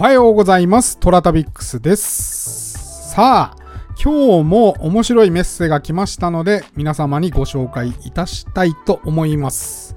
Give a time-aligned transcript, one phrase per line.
[0.00, 0.98] おはようございます。
[0.98, 3.10] トラタビックスです。
[3.10, 3.56] さあ、
[4.02, 9.94] 今日も面白いメッセが来ましたので、皆様にご紹介いたしたいと思います。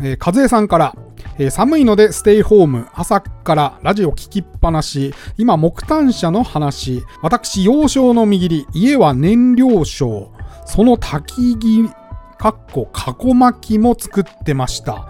[0.00, 0.96] えー、和江さんから、
[1.38, 10.32] えー寒いのでステイホーム、朝からラジオ聞きっぱなし、今木炭車の話、私幼少の右り、家は燃料省、
[10.64, 11.90] その焚き木、
[12.38, 15.08] かっこ、過去巻きも作ってました。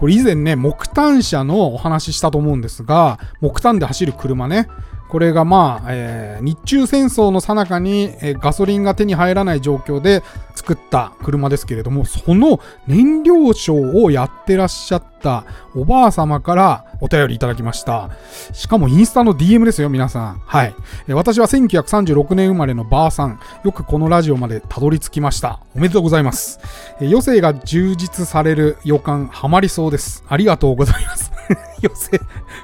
[0.00, 4.66] これ以前ね、木炭車のお話ししたと思うんですが、木炭で走る車ね。
[5.10, 10.22] これがまあ、えー日中戦争の最中に、えーガソリンが手に入らない状況で
[10.54, 18.10] 作った車ですけれども、その燃料省をやってらっしゃったおばあ様からお便りいただきました。
[18.52, 20.42] しかもインスタの DM ですよ、皆さん。
[20.44, 20.74] はい。
[21.08, 23.40] え私は1936年生まれのばあさん。
[23.64, 25.60] よくこのラジオまでたどり着きました。
[25.74, 26.60] おめでとうございます。
[27.00, 30.24] え余生が充実される予感、ハマりそうです。
[30.28, 31.30] ありがとうございます。
[31.82, 32.20] 余生、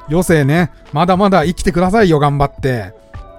[0.08, 0.70] 余生ね。
[0.92, 2.94] まだまだ生きてくださいよ、頑張って。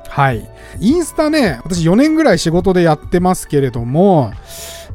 [0.10, 0.50] はい。
[0.80, 4.32] インスタね、私4年ぐらい仕事でやってますけれども、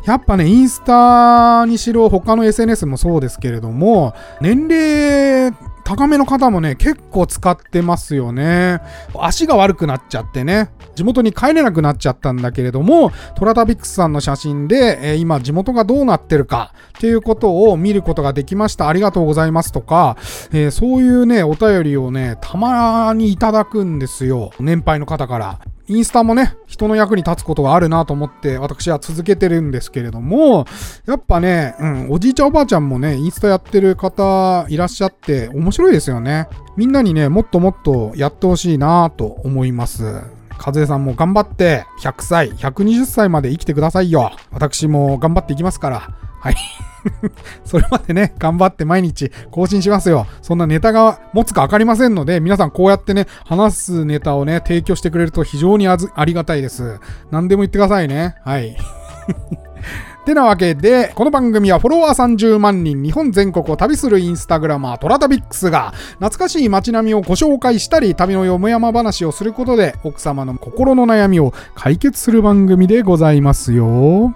[0.04, 5.52] やっぱね、インスタにしろ他の SNS もそうですけれども、年齢
[5.84, 8.80] 高めの方もね、結構使ってますよね。
[9.18, 18.88] 足が悪くなっちゃってね、地元に帰れなくなっちゃったんだけれども、トラタビックスさんの写真で、えー今地元がどうなってるかっていうことを見ることができました。
[18.88, 20.16] ありがとうございますとか、
[20.52, 24.50] えーそういうね、お便りをね、たまにいただくんですよ。
[24.60, 25.58] 年配の方から。
[25.92, 30.64] インスタもね、人の役に立つことがあるなと思って、私は続けてるんですけれども、
[31.06, 36.48] やっぱね、うん、おじいちゃんおばあちゃんもね、インスタやってる方いらっしゃって、面白いですよね。
[36.76, 40.22] みんなにね、もっともっとやってほしいなと思います。
[40.64, 44.32] 和江さんも頑張って、100歳、120歳まで生きてくださいよ。
[44.50, 46.00] 私も頑張っていきますから。
[46.40, 46.54] はい。
[47.64, 50.26] それまでね、頑張って毎日更新しますよ。
[50.40, 56.98] そんなネタが持つか分かりませんので、皆さんこうやってね、話すネタをね、提供してくれると非常にありがたいです。
[57.30, 58.36] 何でも言ってくださいね。
[58.44, 58.76] はい。
[60.24, 74.34] てなわけで、この番組はフォロワー30万人、日本全国を旅するインスタグラマー、トラタビックスが、懐かしい街並みをご紹介したり、旅のよもやま話をすることで、奥様の心の悩みを解決する番組でございますよ。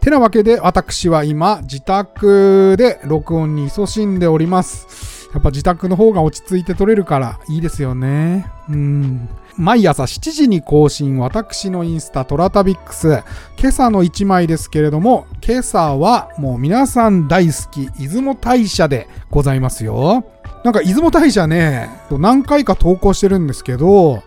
[0.00, 5.28] てなわけで、私は今、自宅で録音に勤しんでおります。
[5.32, 8.50] やっぱ自宅の方が落ち着いて撮れるからいいですよね。
[8.68, 9.28] うん。
[9.56, 13.22] 毎朝7時に更新、私のインスタトラタビックス。
[13.58, 20.24] 今朝の1枚ですけれども、今朝はもう皆さん大好き、出雲大社でございますよ。
[20.64, 24.22] なんか出雲大社ね、何回か投稿してるんですけど、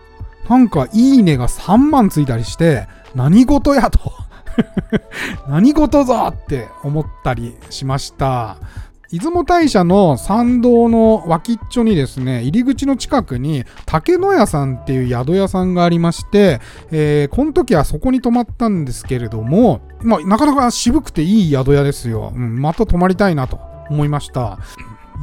[0.48, 4.12] なんかいいねが3万ついたりして、何事やと。
[5.48, 8.56] 何事ぞって思ったりしました。
[9.14, 16.60] 出雲大社の参道の脇っちょにですね、入り口の近くに竹野屋さんっていう宿屋さんがありまして、
[16.90, 22.32] えーこの時はそこに泊まったんですけれども、まあ、なかなか渋くていい宿屋ですよ。
[22.34, 24.58] うん、また泊まりたいなと思いました。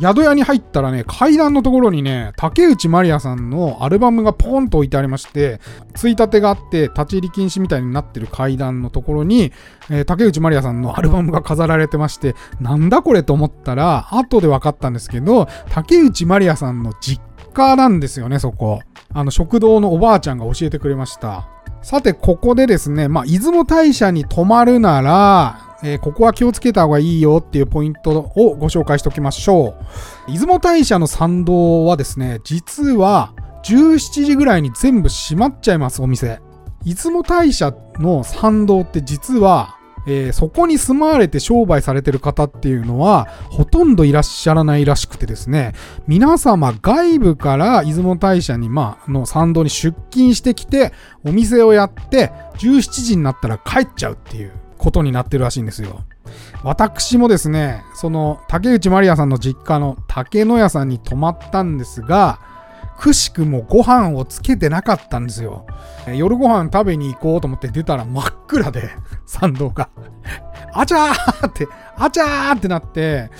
[0.01, 5.61] 宿屋に入ったらね、階段のところにね、竹内まりやさんのアルバムがポンと置いてありまして、
[5.93, 9.51] ついたてがあって、立ち入り禁止みたいになってる階段のところに、
[9.89, 17.21] えー竹内まりやさんのアルバムが飾られてまして、なんだこれと思ったら、後で分かったんですけど、竹内まりやさんの実
[17.53, 18.81] 家なんですよね、そこ。
[19.13, 21.47] あの、食堂のおばあちゃんが教えてくれました。
[21.81, 29.75] さて、ここでですね、まあ、出雲大社に泊まるなら、えーここは気をつけた方がいいよっていうポイントをご紹介しておきましょ
[30.27, 30.31] う。
[30.31, 33.33] 出雲大社の参道はですね、実は
[33.63, 36.39] 17時ぐらいに全部閉まっちゃいます、お店。
[36.83, 39.77] 出雲大社の参道って実は、
[40.07, 45.73] えーそこに住まわれて商売されてる方っていうのはほとんどいらっしゃらないらしくてですね
[46.07, 50.91] 皆様外部から出雲大社にまあの参道に出勤してきて
[51.23, 56.03] お店をやって17時になったら帰っちゃうっていうことになってるらしいんですよ
[56.63, 62.39] 私もですねその竹内まりやさんの実家の竹野屋さんに泊まったんですが
[63.01, 65.65] くしくもご飯をつけてなかったんですよ。
[66.15, 68.91] 夜ご飯食べに行こうと思って出たら真っ暗で、
[69.25, 69.89] 参道が。
[70.71, 71.67] あちゃーって、
[71.97, 73.31] あちゃーってなって、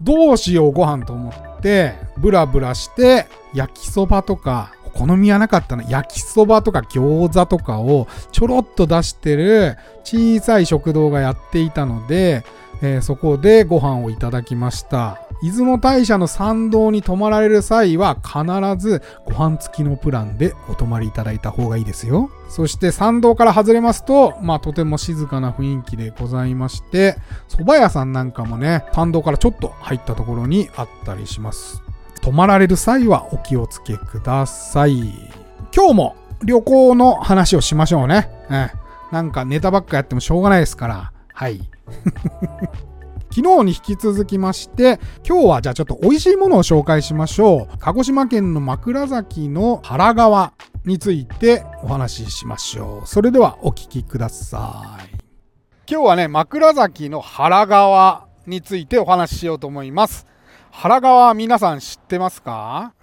[0.00, 5.84] どうしようご飯と思って、ブラブラして、焼きそばとか、好みはなかったな。
[5.84, 12.44] 焼きそばとか餃子とかをちょろっと出してる小さい食堂がやっていたので、
[12.82, 15.20] えーそこでご飯をいただきました。
[15.42, 18.42] 出雲大社の参道に泊まられる際は必
[18.78, 22.30] ずご飯付きのプランでお泊まりいただいた方がいいですよ。
[22.48, 27.16] そして参道から外れますと、まあとても静かな雰囲気でございまして、
[27.48, 31.82] 蕎麦屋さんなんかもね、参道からちょっと入ったところにあったりします。
[32.22, 34.98] 泊まられる際はお気をつけください。
[35.74, 38.30] 今日も旅行の話をしましょうね。
[38.50, 38.70] うん。
[39.12, 41.12] なんかネタばっかやってもしょうがないですから。
[41.32, 41.60] はい。
[43.32, 47.78] 昨日に引き続きまして、今日はじゃあちょっと美味しいものを紹介しましょう。
[47.78, 50.52] 鹿児島県の枕崎の原川
[50.84, 53.06] についてお話ししましょう。
[53.06, 55.16] それではお聞きください。
[55.88, 60.26] 今日はね、枕崎の原川についてお話ししようと思います。
[60.70, 62.94] 原川皆さん知ってますか？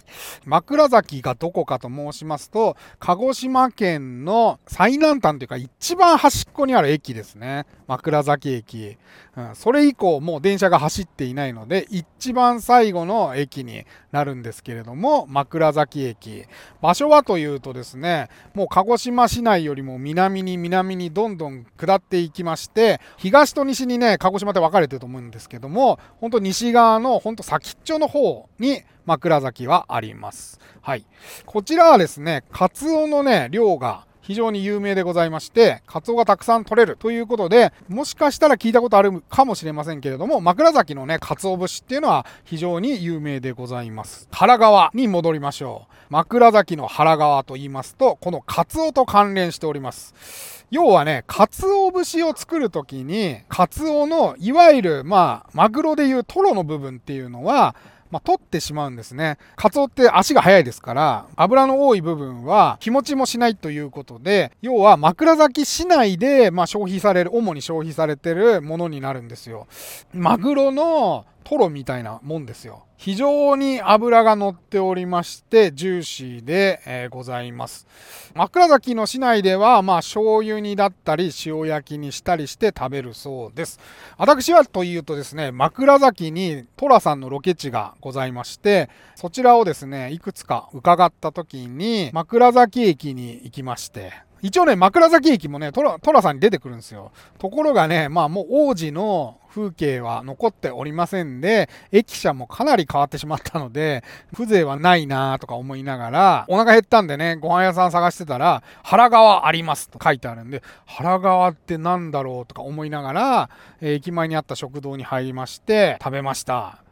[0.44, 7.66] 枕崎がどこかと申しますと、鹿児島県の最南端というか一番端っこにある駅ですね。
[7.86, 8.96] 枕崎駅。
[9.36, 16.44] うん、それ以降もう電車が走っていないので、一番最後の駅になるんですけれども、枕崎駅。
[16.82, 30.60] 場所はというとですね、もう鹿児島市内よりも南に南にどんどん下っていきまして、東と西にね、鹿児島って分かれてると思うんですけども、本当西側の本当先っちょの方に枕崎はあります。
[30.82, 31.06] はい。
[31.46, 44.28] こちらはですね、カツオのね、量が非常に有名でございまして、カツオがたくさん取れるということで、もしかしたら聞いたことあるかもしれませんけれども、枕崎のね、カツオ節っていうのは非常に有名でございます。
[44.30, 45.94] 原川に戻りましょう。
[46.10, 50.66] 枕崎の原川と言いますと、このカツオと関連しております。
[50.70, 57.74] 要はね、カツオ節を作るときに、カツオの、いわゆる、まあ、マグロでいうトロの部分っていうのは、
[58.10, 59.38] まあ、取ってしまうんですね。
[59.56, 69.66] カツオって足が速いですから、油の多い部分は日持ちもしないということで、要は枕崎市内で、ま、消費される、主に消費されてるものになるんですよ。
[70.12, 72.84] マグロのトロみたいなもんですよ。
[72.98, 77.86] 非常に脂が乗っておりまして、ジューシーで、え、ございます。
[78.34, 83.80] 枕崎の市内では、まあ、醤油煮だったり、塩焼きにしたりして食べるそうです。
[84.18, 94.12] 私はというとですね、枕崎に寅さんのロケ地がございまして、そちらをですね、いくつか伺った時に、枕崎駅に行きまして、
[94.42, 97.12] 一応ね、枕崎駅もね、トラ、トラさんに出てくるんですよ。
[97.38, 113.50] ところがね、まあもう王子の風景は残っておりませんで、駅舎もかなり変わってしまったので、風情はないなとか思いながら、お腹減ったんでね、ご飯屋さん探してたら、原川ありますと書いてあるんで、原川って何だろうとか思いながら、
[113.80, 116.82] え駅前にあった食堂に入りまして、食べました。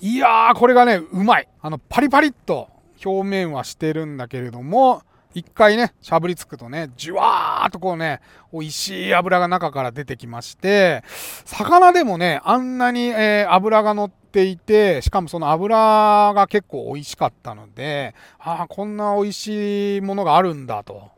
[0.00, 1.48] いやー、これがね、うまい。
[1.60, 2.68] あの、パリパリっと
[3.04, 5.02] 表面はしてるんだけれども、
[5.34, 8.20] 一回ね、しゃぶりつくとね、じゅわーっとこうね、
[8.52, 11.02] 美味しい油が中から出てきまして、
[11.44, 21.10] 魚でもね、あんなに、えー、油が乗っていて、しかもその油が結構美味しかったので、ああ、こんな美味しいものがあるんだと。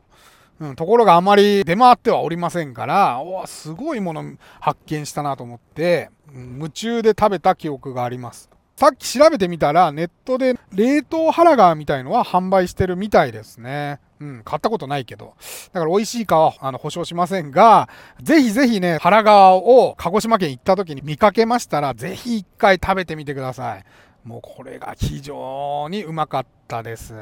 [0.57, 4.23] うん、ところがあまり出回ってはおりませんから、おすごいもの
[4.61, 8.49] 発見したなと思って、うん、夢中で食べた記憶があります。
[8.77, 13.99] さっき調べてみたら、ネットで冷凍ハラガーみたいのは販売してるみたいですね。
[14.19, 15.33] うん、買ったことないけど。
[15.73, 17.89] だから美味しいかは、あの、保証しませんが、
[18.21, 23.83] ぜひぜひね、ハラガーを鹿児島県行った時に見かけましたら、ぜひ一回食べてみてください。
[24.23, 27.13] もうこれが非常にうまかったです。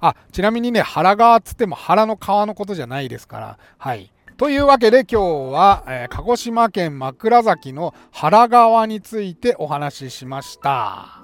[0.00, 4.12] あ、ちなみにね、腹側っつっても腹の皮のことじゃないですから、はい。
[4.36, 11.20] というわけで今日は、えー、鹿児島県枕崎の原川についてお話ししました。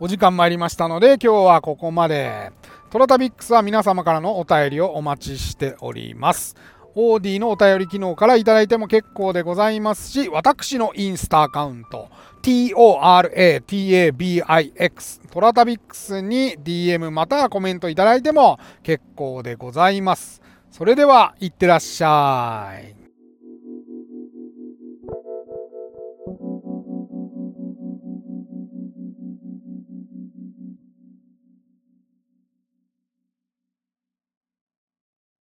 [0.00, 2.52] お時間参りましたので今日はここまで。
[2.92, 6.56] トラタビックスは皆様からのお便りをお待ちしております。
[6.94, 12.10] オーディのお便り機能からいただいても結構でございますし、私のインスタアカウント、
[12.42, 20.42] toratabix トラタビックスに DM またはコメントいただいても結構でございます。
[20.70, 23.01] それでは、いってらっしゃい。